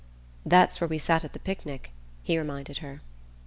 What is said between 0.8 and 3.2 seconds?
where we sat at the picnic," he reminded her.